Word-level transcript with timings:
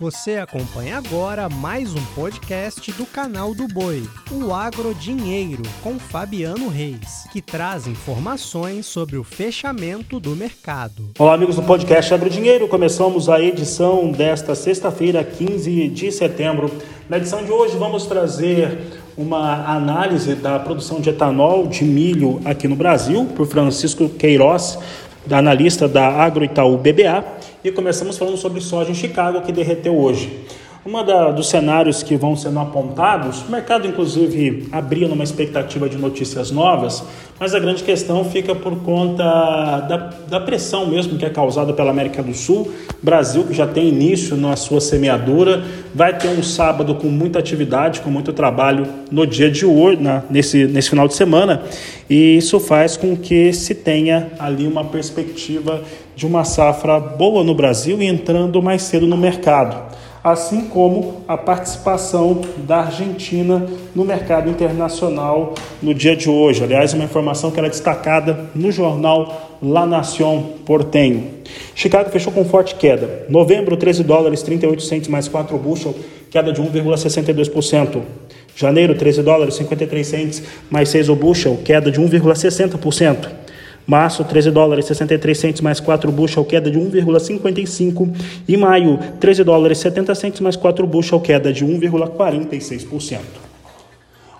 Você 0.00 0.36
acompanha 0.36 0.96
agora 0.96 1.48
mais 1.48 1.92
um 1.92 2.04
podcast 2.14 2.92
do 2.92 3.04
canal 3.04 3.52
do 3.52 3.66
Boi, 3.66 4.08
o 4.30 4.54
Agro 4.54 4.94
Dinheiro, 4.94 5.64
com 5.82 5.98
Fabiano 5.98 6.68
Reis, 6.68 7.26
que 7.32 7.42
traz 7.42 7.88
informações 7.88 8.86
sobre 8.86 9.16
o 9.16 9.24
fechamento 9.24 10.20
do 10.20 10.36
mercado. 10.36 11.10
Olá, 11.18 11.34
amigos 11.34 11.56
do 11.56 11.64
podcast 11.64 12.14
Agro 12.14 12.30
Dinheiro. 12.30 12.68
Começamos 12.68 13.28
a 13.28 13.40
edição 13.40 14.12
desta 14.12 14.54
sexta-feira, 14.54 15.24
15 15.24 15.88
de 15.88 16.12
setembro. 16.12 16.70
Na 17.08 17.16
edição 17.16 17.44
de 17.44 17.50
hoje, 17.50 17.76
vamos 17.76 18.06
trazer 18.06 19.02
uma 19.16 19.66
análise 19.66 20.36
da 20.36 20.60
produção 20.60 21.00
de 21.00 21.10
etanol 21.10 21.66
de 21.66 21.82
milho 21.82 22.40
aqui 22.44 22.68
no 22.68 22.76
Brasil 22.76 23.26
por 23.34 23.48
Francisco 23.48 24.08
Queiroz, 24.08 24.78
analista 25.36 25.88
da 25.88 26.06
Agro 26.06 26.44
Itaú 26.44 26.76
BBA 26.78 27.24
e 27.62 27.70
começamos 27.70 28.16
falando 28.16 28.36
sobre 28.36 28.60
soja 28.60 28.90
em 28.90 28.94
Chicago, 28.94 29.42
que 29.42 29.52
derreteu 29.52 29.96
hoje. 29.96 30.46
Um 30.88 31.34
dos 31.34 31.50
cenários 31.50 32.02
que 32.02 32.16
vão 32.16 32.34
sendo 32.34 32.58
apontados, 32.58 33.42
o 33.46 33.52
mercado 33.52 33.86
inclusive 33.86 34.68
abria 34.72 35.06
numa 35.06 35.22
expectativa 35.22 35.86
de 35.86 35.98
notícias 35.98 36.50
novas, 36.50 37.04
mas 37.38 37.54
a 37.54 37.58
grande 37.58 37.84
questão 37.84 38.24
fica 38.24 38.54
por 38.54 38.74
conta 38.76 39.22
da, 39.86 40.10
da 40.26 40.40
pressão 40.40 40.86
mesmo 40.86 41.18
que 41.18 41.26
é 41.26 41.28
causada 41.28 41.74
pela 41.74 41.90
América 41.90 42.22
do 42.22 42.32
Sul. 42.32 42.72
Brasil, 43.02 43.44
que 43.44 43.52
já 43.52 43.66
tem 43.66 43.86
início 43.86 44.34
na 44.34 44.56
sua 44.56 44.80
semeadura, 44.80 45.62
vai 45.94 46.16
ter 46.16 46.28
um 46.28 46.42
sábado 46.42 46.94
com 46.94 47.08
muita 47.08 47.38
atividade, 47.38 48.00
com 48.00 48.10
muito 48.10 48.32
trabalho 48.32 48.86
no 49.10 49.26
dia 49.26 49.50
de 49.50 49.66
hoje, 49.66 50.00
na, 50.00 50.22
nesse, 50.30 50.64
nesse 50.64 50.88
final 50.88 51.06
de 51.06 51.12
semana, 51.12 51.64
e 52.08 52.38
isso 52.38 52.58
faz 52.58 52.96
com 52.96 53.14
que 53.14 53.52
se 53.52 53.74
tenha 53.74 54.28
ali 54.38 54.66
uma 54.66 54.84
perspectiva 54.84 55.82
de 56.16 56.24
uma 56.24 56.44
safra 56.44 56.98
boa 56.98 57.44
no 57.44 57.54
Brasil 57.54 58.00
e 58.00 58.06
entrando 58.06 58.62
mais 58.62 58.80
cedo 58.80 59.06
no 59.06 59.18
mercado 59.18 59.98
assim 60.22 60.62
como 60.62 61.22
a 61.26 61.36
participação 61.36 62.40
da 62.58 62.78
Argentina 62.78 63.66
no 63.94 64.04
mercado 64.04 64.50
internacional 64.50 65.54
no 65.82 65.94
dia 65.94 66.16
de 66.16 66.28
hoje. 66.28 66.62
Aliás, 66.62 66.92
uma 66.94 67.04
informação 67.04 67.50
que 67.50 67.58
era 67.58 67.68
destacada 67.68 68.46
no 68.54 68.70
jornal 68.70 69.56
La 69.62 69.86
Nación 69.86 70.42
Portenho. 70.64 71.38
Chicago 71.74 72.10
fechou 72.10 72.32
com 72.32 72.44
forte 72.44 72.74
queda. 72.74 73.26
Novembro, 73.28 73.76
13 73.76 74.04
dólares, 74.04 74.42
38 74.42 74.82
centos 74.82 75.08
mais 75.08 75.28
4 75.28 75.56
bushel, 75.58 75.94
queda 76.30 76.52
de 76.52 76.60
1,62%. 76.60 78.02
Janeiro, 78.54 78.94
13 78.94 79.22
dólares, 79.22 79.54
53 79.54 80.06
centos 80.06 80.42
mais 80.68 80.88
6 80.88 81.08
o 81.08 81.16
bushel, 81.16 81.58
queda 81.64 81.90
de 81.90 82.00
1,60%. 82.00 83.37
Março, 83.88 84.22
13 84.22 84.50
dólares 84.50 84.84
63 84.84 85.38
centos 85.38 85.60
mais 85.62 85.80
4 85.80 86.12
bushel, 86.12 86.44
queda 86.44 86.70
de 86.70 86.78
1,55. 86.78 88.14
E 88.46 88.54
maio, 88.54 88.98
13 89.18 89.42
dólares 89.42 89.78
70 89.78 90.14
centos 90.14 90.40
mais 90.42 90.56
4 90.56 90.86
bushel, 90.86 91.18
queda 91.20 91.50
de 91.50 91.64
1,46%. 91.64 93.20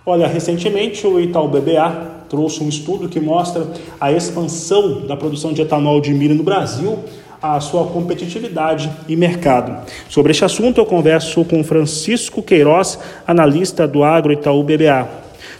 Olha, 0.04 0.26
recentemente 0.26 1.06
o 1.06 1.18
Itaú 1.18 1.48
BBA 1.48 2.26
trouxe 2.28 2.62
um 2.62 2.68
estudo 2.68 3.08
que 3.08 3.18
mostra 3.18 3.66
a 3.98 4.12
expansão 4.12 5.06
da 5.06 5.16
produção 5.16 5.54
de 5.54 5.62
etanol 5.62 5.98
de 5.98 6.12
milho 6.12 6.34
no 6.34 6.42
Brasil, 6.42 6.98
a 7.40 7.58
sua 7.58 7.86
competitividade 7.86 8.90
e 9.08 9.16
mercado. 9.16 9.82
Sobre 10.10 10.32
este 10.32 10.44
assunto 10.44 10.78
eu 10.78 10.84
converso 10.84 11.42
com 11.46 11.64
Francisco 11.64 12.42
Queiroz, 12.42 12.98
analista 13.26 13.88
do 13.88 14.04
Agro 14.04 14.30
Itaú 14.30 14.62
BBA. 14.62 15.08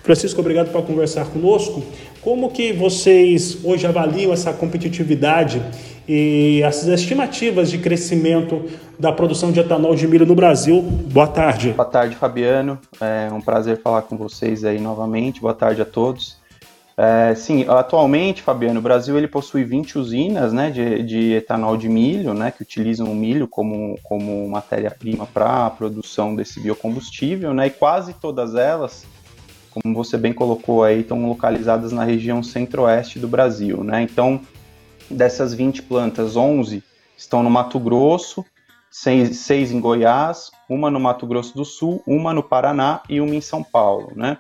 Francisco, 0.03 0.41
obrigado 0.41 0.71
por 0.73 0.83
conversar 0.83 1.27
conosco. 1.27 1.83
Como 2.23 2.51
que 2.51 2.73
vocês 2.73 3.65
hoje 3.65 3.87
avaliam 3.87 4.33
essa 4.33 4.53
competitividade 4.53 5.63
e 6.09 6.61
essas 6.65 6.89
estimativas 6.89 7.71
de 7.71 7.79
crescimento 7.79 8.65
da 8.99 9.13
produção 9.13 9.53
de 9.53 9.61
etanol 9.61 9.95
de 9.95 10.09
milho 10.09 10.27
no 10.27 10.35
Brasil? 10.35 10.83
Boa 10.83 11.29
tarde. 11.29 11.71
Boa 11.71 11.89
tarde, 11.89 12.17
Fabiano. 12.17 12.79
É 13.01 13.33
um 13.33 13.41
prazer 13.41 13.81
falar 13.81 14.03
com 14.03 14.17
vocês 14.17 14.65
aí 14.65 14.81
novamente. 14.81 15.41
Boa 15.41 15.55
tarde 15.55 15.81
a 15.81 15.85
todos. 15.85 16.37
É, 16.97 17.33
sim, 17.37 17.65
atualmente, 17.69 18.43
Fabiano, 18.43 18.81
o 18.81 18.83
Brasil 18.83 19.17
ele 19.17 19.29
possui 19.29 19.63
20 19.63 19.99
usinas 19.99 20.53
né, 20.53 20.69
de, 20.69 21.01
de 21.05 21.33
etanol 21.35 21.77
de 21.77 21.89
milho, 21.89 22.35
né, 22.35 22.51
que 22.51 22.61
utilizam 22.61 23.07
o 23.07 23.15
milho 23.15 23.47
como, 23.47 23.97
como 24.03 24.49
matéria-prima 24.49 25.25
para 25.25 25.67
a 25.67 25.71
produção 25.71 26.35
desse 26.35 26.59
biocombustível, 26.59 27.55
né, 27.55 27.69
e 27.69 27.71
quase 27.71 28.15
todas 28.15 28.57
elas 28.57 29.07
como 29.83 29.95
você 29.95 30.17
bem 30.17 30.33
colocou 30.33 30.83
aí, 30.83 31.01
estão 31.01 31.27
localizadas 31.27 31.93
na 31.93 32.05
região 32.05 32.43
centro-oeste 32.43 33.19
do 33.19 33.29
Brasil, 33.29 33.83
né? 33.83 34.03
Então, 34.03 34.41
dessas 35.11 35.55
20 35.55 35.83
plantas, 35.83 36.37
11 36.37 36.83
estão 37.17 37.43
no 37.43 37.51
Mato 37.51 37.79
Grosso, 37.79 38.45
6, 38.91 39.37
6 39.37 39.73
em 39.73 39.81
Goiás, 39.81 40.51
uma 40.69 40.91
no 40.91 41.01
Mato 41.01 41.27
Grosso 41.27 41.55
do 41.55 41.65
Sul, 41.65 42.03
uma 42.07 42.33
no 42.33 42.43
Paraná 42.43 43.01
e 43.09 43.21
uma 43.21 43.35
em 43.35 43.41
São 43.41 43.63
Paulo, 43.63 44.13
né? 44.15 44.39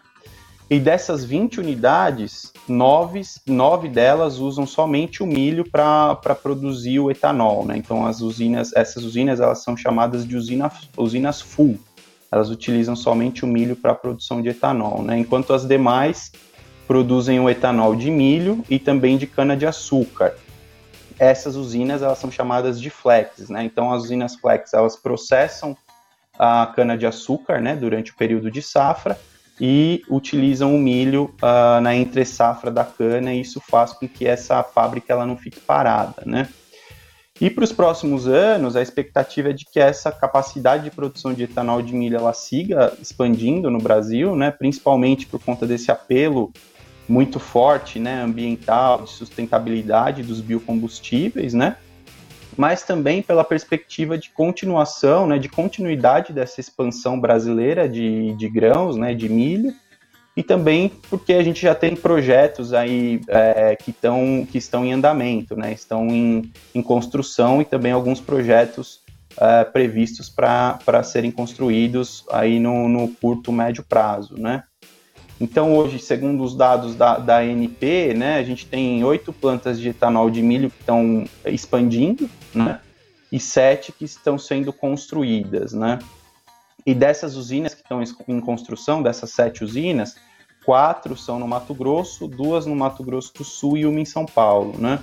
E 0.71 0.79
dessas 0.79 1.25
20 1.25 1.61
unidades, 1.61 2.53
9, 2.69 3.23
9 3.47 3.89
delas 3.89 4.39
usam 4.39 4.67
somente 4.67 5.23
o 5.23 5.27
milho 5.27 5.69
para 5.69 6.15
produzir 6.43 7.01
o 7.01 7.11
etanol, 7.11 7.65
né? 7.65 7.77
Então 7.79 8.07
as 8.07 8.21
usinas, 8.21 8.75
essas 8.75 9.03
usinas 9.03 9.41
elas 9.41 9.63
são 9.63 9.77
chamadas 9.77 10.27
de 10.27 10.37
usina, 10.37 10.71
usinas 10.95 11.41
full, 11.41 11.79
elas 12.31 12.51
utilizam 12.51 12.95
somente 12.95 13.45
o 13.45 13.49
milho 13.49 13.77
para 13.77 13.93
a 13.93 13.95
produção 13.95 14.43
de 14.43 14.49
etanol, 14.51 15.03
né? 15.03 15.19
enquanto 15.19 15.53
as 15.53 15.67
demais 15.67 16.33
produzem 16.87 17.39
o 17.41 17.49
etanol 17.49 17.95
de 17.95 18.11
milho 18.11 18.65
e 18.69 18.79
também 18.79 19.17
de 19.17 19.27
cana-de-açúcar. 19.27 20.35
Essas 21.19 21.57
usinas 21.57 22.03
elas 22.03 22.19
são 22.19 22.31
chamadas 22.31 22.81
de 22.81 22.91
flex, 22.91 23.49
né? 23.49 23.65
então 23.65 23.93
as 23.93 24.05
usinas 24.05 24.35
flex 24.37 24.73
elas 24.73 24.97
processam 24.97 25.77
a 26.39 26.67
cana-de-açúcar 26.67 27.61
né, 27.61 27.75
durante 27.75 28.13
o 28.13 28.17
período 28.17 28.51
de 28.51 28.63
safra 28.63 29.19
e 29.61 30.03
utilizam 30.09 30.75
o 30.75 30.79
milho 30.79 31.35
uh, 31.43 31.81
na 31.81 31.97
entre 31.97 32.25
safra 32.25 32.71
da 32.71 32.85
cana 32.85 33.35
e 33.35 33.41
isso 33.41 33.61
faz 33.61 33.93
com 33.93 34.09
que 34.09 34.27
essa 34.27 34.63
fábrica 34.63 35.13
ela 35.13 35.27
não 35.27 35.37
fique 35.37 35.59
parada, 35.59 36.23
né? 36.25 36.49
E 37.41 37.49
para 37.49 37.63
os 37.63 37.73
próximos 37.73 38.27
anos, 38.27 38.75
a 38.75 38.83
expectativa 38.83 39.51
é 39.51 39.53
de 39.53 39.65
que 39.65 39.79
essa 39.79 40.11
capacidade 40.11 40.85
de 40.85 40.91
produção 40.91 41.33
de 41.33 41.45
etanol 41.45 41.81
de 41.81 41.95
milho 41.95 42.17
ela 42.17 42.33
siga 42.33 42.93
expandindo 43.01 43.71
no 43.71 43.79
Brasil, 43.79 44.35
né, 44.35 44.51
principalmente 44.51 45.27
por 45.27 45.41
conta 45.41 45.65
desse 45.65 45.91
apelo 45.91 46.53
muito 47.09 47.39
forte, 47.39 48.01
né, 48.01 48.23
ambiental, 48.23 49.03
de 49.03 49.11
sustentabilidade 49.11 50.23
dos 50.25 50.41
biocombustíveis, 50.41 51.55
né, 51.55 51.77
mas 52.57 52.83
também 52.83 53.23
pela 53.23 53.45
perspectiva 53.45 54.19
de 54.19 54.31
continuação, 54.31 55.25
né, 55.29 55.39
de 55.39 55.49
continuidade 55.49 56.33
dessa 56.33 56.61
expansão 56.61 57.21
brasileira 57.21 57.89
de, 57.89 58.33
de 58.35 58.49
grãos, 58.49 58.97
né, 58.97 59.15
de 59.15 59.29
milho, 59.29 59.73
e 60.39 60.43
também 60.45 60.93
porque 61.11 61.33
a 61.33 61.43
gente 61.43 61.61
já 61.61 61.75
tem 61.75 61.97
projetos 61.97 62.73
aí 62.73 63.21
é, 63.27 63.75
que, 63.75 63.91
tão, 63.91 64.47
que 64.49 64.57
estão 64.57 64.85
em 64.85 64.93
andamento, 64.93 65.57
né? 65.57 65.73
estão 65.73 66.07
em, 66.07 66.53
em 66.73 66.81
construção 66.81 67.61
e 67.61 67.65
também 67.65 67.91
alguns 67.91 68.21
projetos 68.21 69.01
é, 69.37 69.65
previstos 69.65 70.29
para 70.29 71.03
serem 71.03 71.33
construídos 71.33 72.25
aí 72.31 72.61
no, 72.61 72.89
no, 72.89 73.09
curto, 73.09 73.51
médio 73.51 73.83
prazo. 73.83 74.41
Né? 74.41 74.63
Então, 75.41 75.77
hoje, 75.77 75.99
segundo 75.99 76.45
os 76.45 76.55
dados 76.55 76.95
da, 76.95 77.19
da 77.19 77.39
ANP, 77.39 78.15
né, 78.15 78.37
a 78.39 78.45
gente 78.45 78.65
tem 78.65 79.03
oito 79.03 79.33
plantas 79.33 79.81
de 79.81 79.89
etanol 79.89 80.31
de 80.31 80.41
milho 80.41 80.71
que 80.71 80.79
estão 80.79 81.25
expandindo, 81.47 82.31
né, 82.55 82.79
e 83.33 83.41
sete 83.41 83.91
que 83.91 84.05
estão 84.05 84.39
sendo 84.39 84.73
construídas. 84.73 85.73
Né? 85.73 85.99
E 86.89 86.95
dessas 86.95 87.37
usinas 87.37 87.75
que 87.75 87.83
estão 87.83 88.03
em 88.29 88.41
construção, 88.41 89.03
dessas 89.03 89.29
sete 89.29 89.63
usinas, 89.63 90.17
quatro 90.65 91.19
são 91.19 91.39
no 91.39 91.47
Mato 91.47 91.75
Grosso, 91.75 92.27
duas 92.27 92.65
no 92.65 92.75
Mato 92.75 93.05
Grosso 93.05 93.31
do 93.35 93.45
Sul 93.45 93.77
e 93.77 93.85
uma 93.85 94.01
em 94.01 94.07
São 94.07 94.25
Paulo, 94.25 94.75
né? 94.79 94.99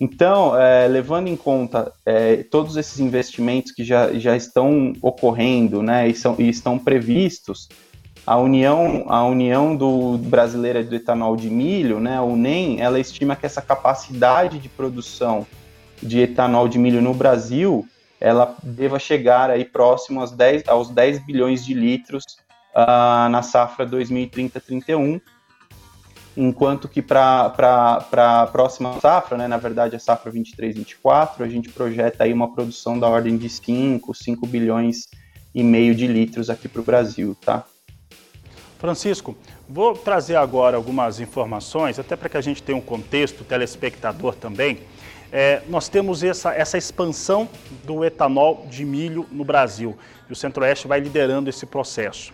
Então, 0.00 0.58
é, 0.58 0.88
levando 0.88 1.28
em 1.28 1.36
conta 1.36 1.92
é, 2.06 2.36
todos 2.44 2.78
esses 2.78 2.98
investimentos 2.98 3.72
que 3.72 3.84
já, 3.84 4.10
já 4.14 4.34
estão 4.34 4.94
ocorrendo, 5.02 5.82
né, 5.82 6.08
e, 6.08 6.14
são, 6.14 6.34
e 6.38 6.48
estão 6.48 6.78
previstos, 6.78 7.68
a 8.26 8.38
União, 8.38 9.04
a 9.06 9.22
União 9.26 9.76
do 9.76 10.16
Brasileira 10.16 10.82
do 10.82 10.96
Etanol 10.96 11.36
de 11.36 11.50
Milho, 11.50 12.00
né, 12.00 12.16
a 12.16 12.22
UNEM, 12.22 12.80
ela 12.80 12.98
estima 12.98 13.36
que 13.36 13.44
essa 13.44 13.60
capacidade 13.60 14.58
de 14.58 14.70
produção 14.70 15.46
de 16.02 16.20
etanol 16.20 16.68
de 16.68 16.78
milho 16.78 17.02
no 17.02 17.12
Brasil, 17.12 17.86
ela 18.22 18.56
deva 18.62 19.00
chegar 19.00 19.50
aí 19.50 19.64
próximo 19.64 20.20
aos 20.20 20.30
10, 20.30 20.68
aos 20.68 20.88
10 20.90 21.26
bilhões 21.26 21.64
de 21.64 21.74
litros 21.74 22.22
uh, 22.72 23.28
na 23.28 23.42
safra 23.42 23.84
2030-31, 23.84 25.20
enquanto 26.36 26.88
que 26.88 27.02
para 27.02 27.52
a 28.12 28.46
próxima 28.46 29.00
safra, 29.00 29.36
né, 29.36 29.48
na 29.48 29.56
verdade 29.56 29.96
a 29.96 29.98
safra 29.98 30.30
23-24, 30.30 31.40
a 31.40 31.48
gente 31.48 31.68
projeta 31.70 32.22
aí 32.22 32.32
uma 32.32 32.54
produção 32.54 32.96
da 32.96 33.08
ordem 33.08 33.36
de 33.36 33.48
5, 33.48 34.14
5 34.14 34.46
bilhões 34.46 35.08
e 35.52 35.64
meio 35.64 35.92
de 35.92 36.06
litros 36.06 36.48
aqui 36.48 36.68
para 36.68 36.80
o 36.80 36.84
Brasil, 36.84 37.36
tá? 37.44 37.64
Francisco, 38.78 39.36
vou 39.68 39.94
trazer 39.94 40.36
agora 40.36 40.76
algumas 40.76 41.18
informações, 41.18 41.98
até 41.98 42.14
para 42.14 42.28
que 42.28 42.36
a 42.36 42.40
gente 42.40 42.62
tenha 42.62 42.78
um 42.78 42.80
contexto, 42.80 43.42
telespectador 43.44 44.34
também. 44.36 44.78
É, 45.32 45.62
nós 45.68 45.88
temos 45.88 46.22
essa, 46.22 46.52
essa 46.52 46.76
expansão 46.76 47.48
do 47.84 48.04
etanol 48.04 48.66
de 48.70 48.84
milho 48.84 49.26
no 49.32 49.44
Brasil. 49.44 49.96
E 50.28 50.32
o 50.32 50.36
Centro-Oeste 50.36 50.86
vai 50.86 51.00
liderando 51.00 51.48
esse 51.48 51.64
processo. 51.64 52.32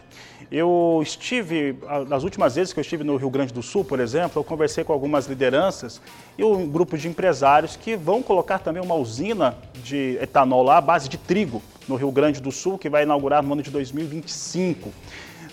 Eu 0.50 1.00
estive, 1.02 1.76
nas 2.08 2.24
últimas 2.24 2.56
vezes 2.56 2.72
que 2.72 2.78
eu 2.78 2.82
estive 2.82 3.04
no 3.04 3.16
Rio 3.16 3.30
Grande 3.30 3.52
do 3.52 3.62
Sul, 3.62 3.84
por 3.84 4.00
exemplo, 4.00 4.40
eu 4.40 4.44
conversei 4.44 4.82
com 4.82 4.92
algumas 4.92 5.26
lideranças 5.26 6.00
e 6.36 6.42
um 6.42 6.66
grupo 6.66 6.96
de 6.96 7.06
empresários 7.06 7.76
que 7.76 7.94
vão 7.96 8.22
colocar 8.22 8.58
também 8.58 8.82
uma 8.82 8.94
usina 8.94 9.56
de 9.84 10.18
etanol 10.20 10.62
lá, 10.62 10.78
à 10.78 10.80
base 10.80 11.08
de 11.08 11.18
trigo, 11.18 11.62
no 11.86 11.96
Rio 11.96 12.10
Grande 12.10 12.40
do 12.40 12.50
Sul, 12.50 12.78
que 12.78 12.88
vai 12.88 13.02
inaugurar 13.02 13.42
no 13.42 13.52
ano 13.52 13.62
de 13.62 13.70
2025. 13.70 14.90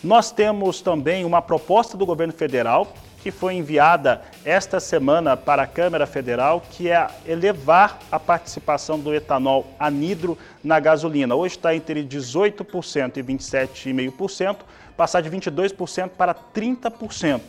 Nós 0.04 0.32
temos 0.32 0.82
também 0.82 1.26
uma 1.26 1.42
proposta 1.42 1.98
do 1.98 2.06
governo 2.06 2.34
federal 2.34 2.94
que 3.26 3.32
foi 3.32 3.56
enviada 3.56 4.22
esta 4.46 4.80
semana 4.80 5.36
para 5.36 5.64
a 5.64 5.66
Câmara 5.66 6.06
Federal, 6.06 6.62
que 6.70 6.92
é 6.92 7.08
elevar 7.26 7.98
a 8.12 8.20
participação 8.20 9.00
do 9.00 9.16
etanol 9.16 9.66
anidro 9.80 10.38
na 10.64 10.80
gasolina. 10.80 11.34
Hoje 11.34 11.56
está 11.56 11.76
entre 11.76 12.04
18% 12.04 13.18
e 13.18 13.24
27,5%, 13.24 14.58
passar 14.96 15.22
de 15.22 15.32
22% 15.32 16.10
para 16.10 16.36
30%. 16.36 17.42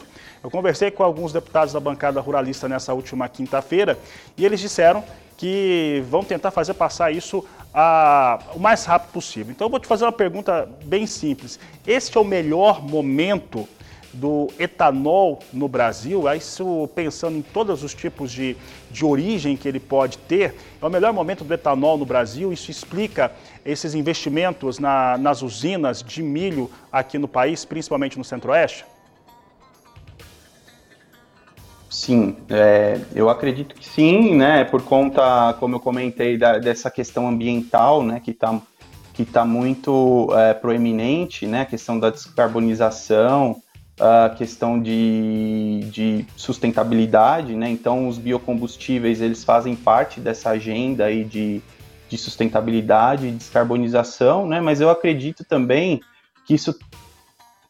Eu 0.42 0.50
conversei 0.50 0.90
com 0.90 1.02
alguns 1.02 1.30
deputados 1.30 1.74
da 1.74 1.80
bancada 1.80 2.22
ruralista 2.22 2.66
nessa 2.66 2.94
última 2.94 3.28
quinta-feira 3.28 3.98
e 4.34 4.46
eles 4.46 4.60
disseram 4.60 5.04
que 5.36 6.02
vão 6.08 6.24
tentar 6.24 6.52
fazer 6.52 6.72
passar 6.72 7.12
isso 7.12 7.44
a, 7.74 8.38
o 8.54 8.58
mais 8.58 8.86
rápido 8.86 9.12
possível. 9.12 9.52
Então 9.52 9.66
eu 9.66 9.70
vou 9.70 9.78
te 9.78 9.86
fazer 9.86 10.06
uma 10.06 10.12
pergunta 10.12 10.66
bem 10.86 11.06
simples. 11.06 11.60
Este 11.86 12.16
é 12.16 12.20
o 12.22 12.24
melhor 12.24 12.82
momento 12.82 13.68
do 14.16 14.48
etanol 14.58 15.38
no 15.52 15.68
Brasil, 15.68 16.24
isso 16.34 16.88
pensando 16.94 17.38
em 17.38 17.42
todos 17.42 17.82
os 17.82 17.94
tipos 17.94 18.32
de, 18.32 18.56
de 18.90 19.04
origem 19.04 19.56
que 19.56 19.68
ele 19.68 19.80
pode 19.80 20.18
ter, 20.18 20.54
é 20.80 20.86
o 20.86 20.90
melhor 20.90 21.12
momento 21.12 21.44
do 21.44 21.52
etanol 21.52 21.96
no 21.96 22.04
Brasil, 22.04 22.52
isso 22.52 22.70
explica 22.70 23.32
esses 23.64 23.94
investimentos 23.94 24.78
na, 24.78 25.16
nas 25.18 25.42
usinas 25.42 26.02
de 26.02 26.22
milho 26.22 26.70
aqui 26.90 27.18
no 27.18 27.28
país, 27.28 27.64
principalmente 27.64 28.18
no 28.18 28.24
Centro-Oeste? 28.24 28.84
Sim, 31.88 32.36
é, 32.50 33.00
eu 33.14 33.30
acredito 33.30 33.74
que 33.74 33.88
sim, 33.88 34.34
né, 34.34 34.64
por 34.64 34.82
conta, 34.82 35.54
como 35.58 35.76
eu 35.76 35.80
comentei, 35.80 36.36
da, 36.36 36.58
dessa 36.58 36.90
questão 36.90 37.26
ambiental, 37.26 38.02
né, 38.02 38.20
que 38.22 38.32
está 38.32 38.60
que 39.14 39.24
tá 39.24 39.46
muito 39.46 40.28
é, 40.36 40.52
proeminente, 40.52 41.46
né, 41.46 41.62
a 41.62 41.64
questão 41.64 41.98
da 41.98 42.10
descarbonização, 42.10 43.62
a 43.98 44.30
questão 44.30 44.80
de, 44.80 45.80
de 45.90 46.26
sustentabilidade, 46.36 47.54
né? 47.54 47.68
Então, 47.70 48.08
os 48.08 48.18
biocombustíveis 48.18 49.20
eles 49.20 49.42
fazem 49.42 49.74
parte 49.74 50.20
dessa 50.20 50.50
agenda 50.50 51.06
aí 51.06 51.24
de, 51.24 51.62
de 52.08 52.18
sustentabilidade 52.18 53.30
descarbonização, 53.30 54.46
né? 54.46 54.60
Mas 54.60 54.80
eu 54.80 54.90
acredito 54.90 55.44
também 55.44 56.00
que 56.46 56.54
isso 56.54 56.78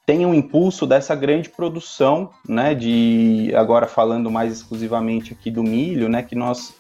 tem 0.05 0.27
um 0.27 0.35
impulso 0.35 0.87
dessa 0.87 1.15
grande 1.15 1.49
produção, 1.49 2.31
né? 2.49 2.75
De 2.75 3.53
agora 3.55 3.87
falando 3.87 4.31
mais 4.31 4.53
exclusivamente 4.53 5.33
aqui 5.33 5.51
do 5.51 5.63
milho, 5.63 6.09
né? 6.09 6.23
Que 6.23 6.35
nós 6.35 6.75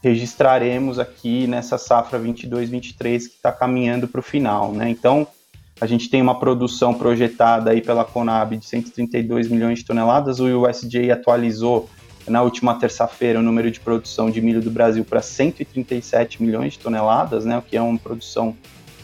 registraremos 0.00 0.98
aqui 0.98 1.46
nessa 1.46 1.76
safra 1.76 2.18
22/23 2.18 3.28
que 3.28 3.34
está 3.34 3.52
caminhando 3.52 4.06
para 4.06 4.20
o 4.20 4.22
final, 4.22 4.72
né? 4.72 4.88
Então 4.88 5.26
a 5.82 5.86
gente 5.86 6.08
tem 6.08 6.22
uma 6.22 6.38
produção 6.38 6.94
projetada 6.94 7.72
aí 7.72 7.80
pela 7.80 8.04
Conab 8.04 8.56
de 8.56 8.64
132 8.64 9.48
milhões 9.48 9.80
de 9.80 9.84
toneladas. 9.84 10.38
O 10.38 10.46
USDA 10.46 11.12
atualizou 11.12 11.90
na 12.28 12.40
última 12.40 12.78
terça-feira 12.78 13.40
o 13.40 13.42
número 13.42 13.68
de 13.68 13.80
produção 13.80 14.30
de 14.30 14.40
milho 14.40 14.62
do 14.62 14.70
Brasil 14.70 15.04
para 15.04 15.20
137 15.20 16.40
milhões 16.40 16.74
de 16.74 16.78
toneladas, 16.78 17.44
né, 17.44 17.58
o 17.58 17.62
que 17.62 17.76
é 17.76 17.82
uma 17.82 17.98
produção 17.98 18.56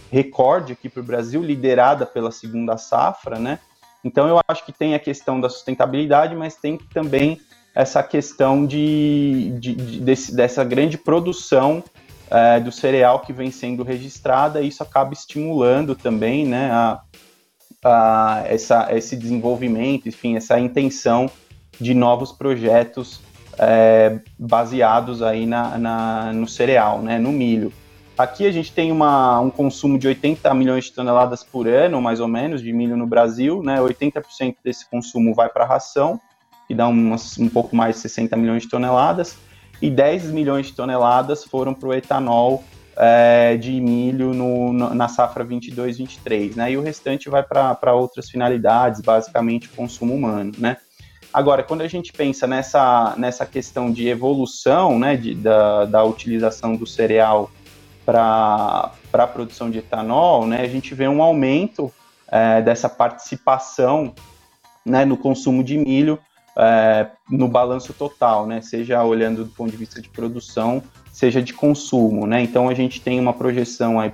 recorde 0.08 0.74
aqui 0.74 0.88
para 0.88 1.00
o 1.00 1.04
Brasil, 1.04 1.42
liderada 1.42 2.06
pela 2.06 2.30
segunda 2.30 2.78
safra, 2.78 3.40
né? 3.40 3.58
Então 4.04 4.28
eu 4.28 4.38
acho 4.46 4.64
que 4.64 4.70
tem 4.70 4.94
a 4.94 5.00
questão 5.00 5.40
da 5.40 5.48
sustentabilidade, 5.48 6.36
mas 6.36 6.54
tem 6.54 6.78
também 6.94 7.40
essa 7.74 8.04
questão 8.04 8.64
de, 8.64 9.52
de, 9.58 9.74
de 9.74 10.00
desse, 10.00 10.32
dessa 10.32 10.62
grande 10.62 10.96
produção 10.96 11.82
é, 12.30 12.60
do 12.60 12.70
cereal 12.70 13.20
que 13.20 13.32
vem 13.32 13.50
sendo 13.50 13.82
registrada, 13.82 14.60
e 14.60 14.68
isso 14.68 14.82
acaba 14.82 15.12
estimulando 15.12 15.94
também 15.94 16.46
né, 16.46 16.70
a, 16.70 17.00
a, 17.84 18.42
essa, 18.46 18.88
esse 18.94 19.16
desenvolvimento, 19.16 20.08
enfim, 20.08 20.36
essa 20.36 20.58
intenção 20.58 21.30
de 21.80 21.94
novos 21.94 22.32
projetos 22.32 23.20
é, 23.58 24.18
baseados 24.38 25.22
aí 25.22 25.46
na, 25.46 25.78
na, 25.78 26.32
no 26.32 26.46
cereal, 26.46 27.00
né, 27.00 27.18
no 27.18 27.32
milho. 27.32 27.72
Aqui 28.16 28.46
a 28.46 28.50
gente 28.50 28.72
tem 28.72 28.90
uma, 28.90 29.38
um 29.40 29.48
consumo 29.48 29.96
de 29.96 30.08
80 30.08 30.52
milhões 30.52 30.86
de 30.86 30.92
toneladas 30.92 31.44
por 31.44 31.68
ano, 31.68 32.02
mais 32.02 32.18
ou 32.18 32.26
menos, 32.26 32.60
de 32.60 32.72
milho 32.72 32.96
no 32.96 33.06
Brasil. 33.06 33.62
Né? 33.62 33.78
80% 33.78 34.56
desse 34.64 34.90
consumo 34.90 35.32
vai 35.32 35.48
para 35.48 35.64
ração, 35.64 36.20
que 36.66 36.74
dá 36.74 36.88
umas, 36.88 37.38
um 37.38 37.48
pouco 37.48 37.76
mais 37.76 37.94
de 37.94 38.02
60 38.02 38.36
milhões 38.36 38.64
de 38.64 38.68
toneladas 38.68 39.36
e 39.80 39.90
10 39.90 40.30
milhões 40.30 40.66
de 40.66 40.74
toneladas 40.74 41.44
foram 41.44 41.72
para 41.72 41.88
o 41.88 41.94
etanol 41.94 42.64
é, 42.96 43.56
de 43.56 43.80
milho 43.80 44.34
no, 44.34 44.72
na 44.72 45.08
safra 45.08 45.44
22-23, 45.44 46.56
né? 46.56 46.72
E 46.72 46.76
o 46.76 46.82
restante 46.82 47.28
vai 47.28 47.42
para 47.42 47.94
outras 47.94 48.28
finalidades, 48.28 49.00
basicamente 49.00 49.68
consumo 49.68 50.14
humano, 50.14 50.52
né? 50.58 50.76
Agora, 51.32 51.62
quando 51.62 51.82
a 51.82 51.88
gente 51.88 52.12
pensa 52.12 52.46
nessa, 52.46 53.14
nessa 53.16 53.44
questão 53.44 53.92
de 53.92 54.08
evolução, 54.08 54.98
né, 54.98 55.14
de, 55.14 55.34
da, 55.34 55.84
da 55.84 56.02
utilização 56.02 56.74
do 56.74 56.86
cereal 56.86 57.50
para 58.04 58.90
a 59.12 59.26
produção 59.26 59.70
de 59.70 59.78
etanol, 59.78 60.46
né, 60.46 60.62
a 60.62 60.66
gente 60.66 60.94
vê 60.94 61.06
um 61.06 61.22
aumento 61.22 61.92
é, 62.28 62.62
dessa 62.62 62.88
participação 62.88 64.14
né, 64.84 65.04
no 65.04 65.18
consumo 65.18 65.62
de 65.62 65.76
milho 65.76 66.18
é, 66.58 67.06
no 67.30 67.46
balanço 67.46 67.92
total, 67.92 68.46
né? 68.46 68.60
Seja 68.60 69.02
olhando 69.04 69.44
do 69.44 69.50
ponto 69.50 69.70
de 69.70 69.76
vista 69.76 70.02
de 70.02 70.08
produção, 70.08 70.82
seja 71.12 71.40
de 71.40 71.52
consumo, 71.52 72.26
né? 72.26 72.42
Então 72.42 72.68
a 72.68 72.74
gente 72.74 73.00
tem 73.00 73.20
uma 73.20 73.32
projeção 73.32 74.00
aí 74.00 74.12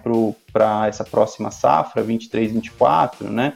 para 0.52 0.86
essa 0.86 1.04
próxima 1.04 1.50
safra, 1.50 2.02
23, 2.02 2.52
24, 2.52 3.30
né? 3.30 3.54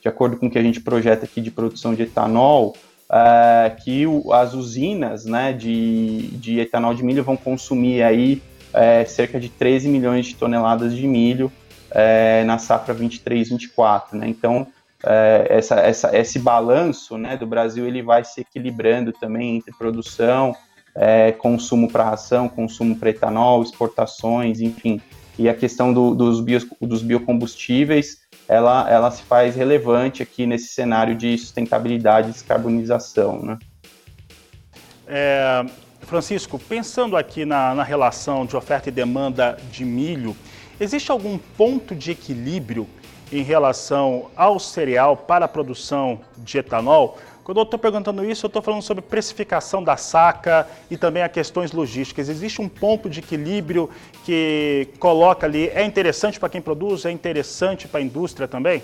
De 0.00 0.08
acordo 0.08 0.36
com 0.36 0.46
o 0.46 0.50
que 0.50 0.58
a 0.58 0.62
gente 0.62 0.80
projeta 0.80 1.24
aqui 1.24 1.40
de 1.40 1.50
produção 1.50 1.94
de 1.94 2.04
etanol, 2.04 2.76
é, 3.10 3.70
que 3.70 4.06
o, 4.06 4.32
as 4.32 4.54
usinas, 4.54 5.24
né, 5.24 5.52
de, 5.52 6.28
de 6.36 6.60
etanol 6.60 6.94
de 6.94 7.02
milho 7.02 7.24
vão 7.24 7.36
consumir 7.36 8.02
aí 8.02 8.40
é, 8.72 9.04
cerca 9.04 9.40
de 9.40 9.48
13 9.48 9.88
milhões 9.88 10.26
de 10.26 10.36
toneladas 10.36 10.94
de 10.94 11.06
milho 11.06 11.50
é, 11.90 12.44
na 12.44 12.58
safra 12.58 12.94
23, 12.94 13.48
24, 13.48 14.16
né? 14.16 14.28
Então 14.28 14.66
é, 15.04 15.46
essa, 15.48 15.76
essa, 15.76 16.16
esse 16.16 16.38
balanço 16.38 17.16
né, 17.16 17.36
do 17.36 17.46
Brasil 17.46 17.86
ele 17.86 18.02
vai 18.02 18.24
se 18.24 18.40
equilibrando 18.40 19.12
também 19.12 19.56
entre 19.56 19.72
produção, 19.72 20.54
é, 20.94 21.32
consumo 21.32 21.90
para 21.90 22.04
ração, 22.04 22.48
consumo 22.48 22.96
para 22.96 23.10
etanol, 23.10 23.62
exportações, 23.62 24.60
enfim. 24.60 25.00
E 25.38 25.48
a 25.48 25.54
questão 25.54 25.92
do, 25.92 26.14
dos, 26.14 26.40
bio, 26.40 26.58
dos 26.80 27.02
biocombustíveis, 27.02 28.18
ela, 28.48 28.90
ela 28.90 29.10
se 29.10 29.22
faz 29.22 29.54
relevante 29.54 30.22
aqui 30.22 30.46
nesse 30.46 30.68
cenário 30.68 31.14
de 31.14 31.38
sustentabilidade 31.38 32.30
e 32.30 32.32
descarbonização. 32.32 33.40
Né? 33.40 33.58
É, 35.06 35.64
Francisco, 36.00 36.58
pensando 36.58 37.16
aqui 37.16 37.44
na, 37.44 37.72
na 37.74 37.84
relação 37.84 38.44
de 38.44 38.56
oferta 38.56 38.88
e 38.88 38.92
demanda 38.92 39.56
de 39.70 39.84
milho, 39.84 40.36
existe 40.80 41.12
algum 41.12 41.38
ponto 41.38 41.94
de 41.94 42.10
equilíbrio 42.10 42.88
em 43.32 43.42
relação 43.42 44.30
ao 44.36 44.58
cereal 44.58 45.16
para 45.16 45.44
a 45.44 45.48
produção 45.48 46.20
de 46.38 46.58
etanol. 46.58 47.18
Quando 47.44 47.58
eu 47.58 47.62
estou 47.62 47.78
perguntando 47.78 48.22
isso, 48.24 48.44
eu 48.44 48.48
estou 48.48 48.60
falando 48.60 48.82
sobre 48.82 49.02
precificação 49.02 49.82
da 49.82 49.96
saca 49.96 50.68
e 50.90 50.98
também 50.98 51.22
as 51.22 51.32
questões 51.32 51.72
logísticas. 51.72 52.28
Existe 52.28 52.60
um 52.60 52.68
ponto 52.68 53.08
de 53.08 53.20
equilíbrio 53.20 53.88
que 54.24 54.88
coloca 54.98 55.46
ali, 55.46 55.68
é 55.68 55.82
interessante 55.82 56.38
para 56.38 56.50
quem 56.50 56.60
produz, 56.60 57.06
é 57.06 57.10
interessante 57.10 57.88
para 57.88 58.00
a 58.00 58.02
indústria 58.02 58.46
também? 58.46 58.82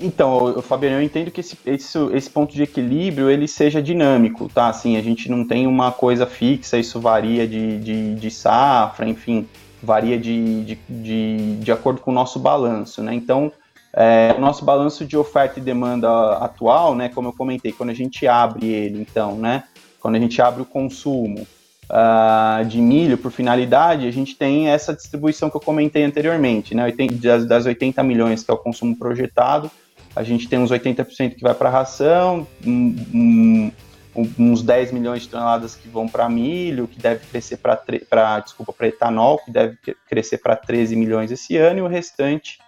Então, 0.00 0.62
Fabiano, 0.62 0.98
eu 0.98 1.02
entendo 1.02 1.32
que 1.32 1.40
esse, 1.40 1.58
esse, 1.66 1.98
esse, 2.12 2.30
ponto 2.30 2.54
de 2.54 2.62
equilíbrio 2.62 3.28
ele 3.28 3.48
seja 3.48 3.82
dinâmico, 3.82 4.48
tá? 4.48 4.68
Assim, 4.68 4.96
a 4.96 5.02
gente 5.02 5.28
não 5.28 5.44
tem 5.44 5.66
uma 5.66 5.90
coisa 5.90 6.24
fixa, 6.24 6.78
isso 6.78 7.00
varia 7.00 7.48
de, 7.48 7.80
de, 7.80 8.14
de 8.14 8.30
safra, 8.30 9.08
enfim 9.08 9.48
varia 9.82 10.18
de, 10.18 10.64
de, 10.64 10.78
de, 10.88 11.56
de 11.56 11.72
acordo 11.72 12.00
com 12.00 12.10
o 12.10 12.14
nosso 12.14 12.38
balanço, 12.38 13.02
né? 13.02 13.14
Então, 13.14 13.52
é, 13.94 14.34
o 14.36 14.40
nosso 14.40 14.64
balanço 14.64 15.04
de 15.04 15.16
oferta 15.16 15.58
e 15.58 15.62
demanda 15.62 16.36
atual, 16.38 16.94
né, 16.94 17.10
como 17.10 17.28
eu 17.28 17.32
comentei, 17.32 17.72
quando 17.72 17.90
a 17.90 17.94
gente 17.94 18.26
abre 18.26 18.66
ele, 18.66 19.00
então, 19.00 19.36
né, 19.36 19.64
quando 20.00 20.14
a 20.14 20.18
gente 20.18 20.40
abre 20.40 20.62
o 20.62 20.64
consumo 20.64 21.46
uh, 21.90 22.64
de 22.64 22.80
milho 22.80 23.18
por 23.18 23.30
finalidade, 23.30 24.08
a 24.08 24.10
gente 24.10 24.34
tem 24.34 24.68
essa 24.68 24.94
distribuição 24.94 25.50
que 25.50 25.56
eu 25.56 25.60
comentei 25.60 26.04
anteriormente, 26.04 26.74
né, 26.74 26.90
das, 27.20 27.44
das 27.44 27.66
80 27.66 28.02
milhões 28.02 28.42
que 28.42 28.50
é 28.50 28.54
o 28.54 28.58
consumo 28.58 28.96
projetado, 28.96 29.70
a 30.16 30.22
gente 30.22 30.48
tem 30.48 30.58
uns 30.58 30.70
80% 30.70 31.34
que 31.34 31.42
vai 31.42 31.54
para 31.54 31.68
ração, 31.68 32.46
um, 32.66 32.96
um, 33.12 33.72
uns 34.14 34.62
10 34.62 34.92
milhões 34.92 35.22
de 35.22 35.28
toneladas 35.28 35.74
que 35.74 35.88
vão 35.88 36.06
para 36.06 36.28
milho, 36.28 36.86
que 36.86 37.00
deve 37.00 37.26
crescer 37.26 37.56
para, 37.56 38.40
desculpa, 38.40 38.72
para 38.72 38.88
etanol, 38.88 39.38
que 39.38 39.50
deve 39.50 39.78
crescer 40.08 40.38
para 40.38 40.54
13 40.54 40.94
milhões 40.96 41.30
esse 41.30 41.56
ano, 41.56 41.78
e 41.78 41.82
o 41.82 41.86
restante 41.86 42.58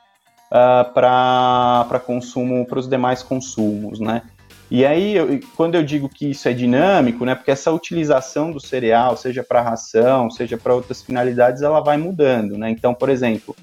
uh, 0.50 0.92
para 0.92 2.00
consumo, 2.04 2.64
para 2.66 2.78
os 2.78 2.88
demais 2.88 3.22
consumos, 3.22 4.00
né? 4.00 4.22
E 4.70 4.84
aí, 4.86 5.14
eu, 5.14 5.38
quando 5.54 5.74
eu 5.74 5.82
digo 5.82 6.08
que 6.08 6.30
isso 6.30 6.48
é 6.48 6.52
dinâmico, 6.54 7.24
né, 7.26 7.34
porque 7.34 7.50
essa 7.50 7.70
utilização 7.70 8.50
do 8.50 8.58
cereal, 8.58 9.16
seja 9.16 9.44
para 9.44 9.60
ração, 9.60 10.30
seja 10.30 10.56
para 10.56 10.74
outras 10.74 11.02
finalidades, 11.02 11.60
ela 11.60 11.80
vai 11.80 11.98
mudando, 11.98 12.56
né? 12.56 12.70
Então, 12.70 12.94
por 12.94 13.10
exemplo, 13.10 13.54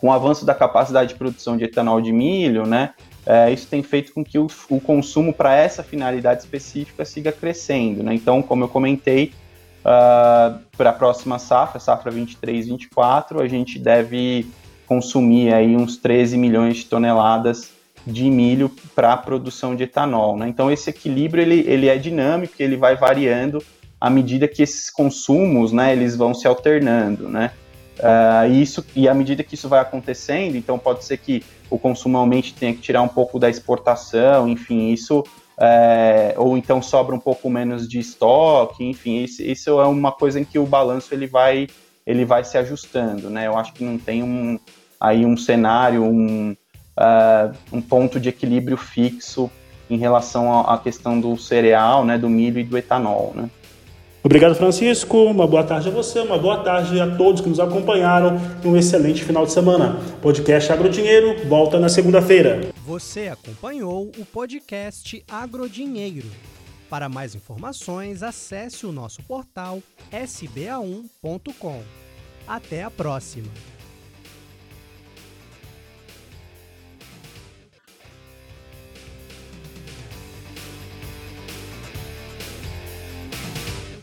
com 0.00 0.08
o 0.08 0.12
avanço 0.12 0.46
da 0.46 0.54
capacidade 0.54 1.10
de 1.10 1.14
produção 1.16 1.56
de 1.56 1.64
etanol 1.64 2.00
de 2.00 2.12
milho, 2.12 2.66
né, 2.66 2.94
é, 3.24 3.52
isso 3.52 3.68
tem 3.68 3.82
feito 3.82 4.12
com 4.12 4.24
que 4.24 4.38
o, 4.38 4.48
o 4.68 4.80
consumo 4.80 5.32
para 5.32 5.54
essa 5.54 5.82
finalidade 5.82 6.40
específica 6.40 7.04
siga 7.04 7.30
crescendo. 7.30 8.02
Né? 8.02 8.14
Então, 8.14 8.42
como 8.42 8.64
eu 8.64 8.68
comentei, 8.68 9.32
uh, 9.82 10.58
para 10.76 10.90
a 10.90 10.92
próxima 10.92 11.38
safra, 11.38 11.78
safra 11.78 12.10
23-24, 12.10 13.40
a 13.40 13.46
gente 13.46 13.78
deve 13.78 14.46
consumir 14.86 15.54
aí 15.54 15.76
uns 15.76 15.96
13 15.96 16.36
milhões 16.36 16.78
de 16.78 16.86
toneladas 16.86 17.70
de 18.04 18.28
milho 18.28 18.70
para 18.94 19.12
a 19.12 19.16
produção 19.16 19.76
de 19.76 19.84
etanol. 19.84 20.36
Né? 20.36 20.48
Então, 20.48 20.70
esse 20.70 20.90
equilíbrio 20.90 21.42
ele, 21.42 21.64
ele 21.68 21.88
é 21.88 21.96
dinâmico, 21.96 22.54
ele 22.58 22.76
vai 22.76 22.96
variando 22.96 23.62
à 24.00 24.10
medida 24.10 24.48
que 24.48 24.62
esses 24.62 24.90
consumos 24.90 25.70
né, 25.70 25.92
eles 25.92 26.16
vão 26.16 26.34
se 26.34 26.48
alternando. 26.48 27.28
Né? 27.28 27.52
Uh, 27.98 28.52
isso, 28.52 28.84
e 28.96 29.08
à 29.08 29.14
medida 29.14 29.44
que 29.44 29.54
isso 29.54 29.68
vai 29.68 29.80
acontecendo, 29.80 30.56
então 30.56 30.78
pode 30.78 31.04
ser 31.04 31.18
que 31.18 31.44
o 31.70 31.78
consumo 31.78 32.18
aumente, 32.18 32.54
tenha 32.54 32.74
que 32.74 32.80
tirar 32.80 33.02
um 33.02 33.08
pouco 33.08 33.38
da 33.38 33.48
exportação, 33.48 34.48
enfim, 34.48 34.90
isso, 34.90 35.24
é, 35.58 36.34
ou 36.36 36.56
então 36.56 36.82
sobra 36.82 37.14
um 37.14 37.18
pouco 37.18 37.48
menos 37.48 37.88
de 37.88 37.98
estoque, 37.98 38.84
enfim, 38.84 39.22
isso, 39.22 39.42
isso 39.42 39.80
é 39.80 39.86
uma 39.86 40.12
coisa 40.12 40.40
em 40.40 40.44
que 40.44 40.58
o 40.58 40.66
balanço 40.66 41.14
ele 41.14 41.26
vai, 41.26 41.66
ele 42.06 42.24
vai 42.24 42.44
se 42.44 42.58
ajustando, 42.58 43.30
né? 43.30 43.46
Eu 43.46 43.56
acho 43.56 43.72
que 43.72 43.84
não 43.84 43.96
tem 43.96 44.22
um, 44.22 44.58
aí 45.00 45.24
um 45.24 45.36
cenário, 45.36 46.02
um, 46.02 46.56
uh, 46.98 47.54
um 47.72 47.80
ponto 47.80 48.20
de 48.20 48.28
equilíbrio 48.28 48.76
fixo 48.76 49.50
em 49.88 49.96
relação 49.96 50.60
à 50.60 50.78
questão 50.78 51.20
do 51.20 51.36
cereal, 51.36 52.04
né, 52.04 52.16
do 52.16 52.28
milho 52.28 52.58
e 52.58 52.64
do 52.64 52.76
etanol, 52.76 53.32
né? 53.34 53.48
Obrigado, 54.24 54.54
Francisco. 54.54 55.24
Uma 55.24 55.46
boa 55.46 55.64
tarde 55.64 55.88
a 55.88 55.90
você, 55.90 56.20
uma 56.20 56.38
boa 56.38 56.62
tarde 56.62 57.00
a 57.00 57.16
todos 57.16 57.40
que 57.40 57.48
nos 57.48 57.58
acompanharam 57.58 58.40
e 58.62 58.68
um 58.68 58.76
excelente 58.76 59.24
final 59.24 59.44
de 59.44 59.52
semana. 59.52 59.98
Podcast 60.20 60.72
Agrodinheiro 60.72 61.48
volta 61.48 61.80
na 61.80 61.88
segunda-feira. 61.88 62.60
Você 62.86 63.28
acompanhou 63.28 64.12
o 64.16 64.24
podcast 64.24 65.24
Agrodinheiro. 65.28 66.28
Para 66.88 67.08
mais 67.08 67.34
informações, 67.34 68.22
acesse 68.22 68.86
o 68.86 68.92
nosso 68.92 69.22
portal 69.22 69.82
sba1.com. 70.12 71.80
Até 72.46 72.82
a 72.82 72.90
próxima! 72.90 73.48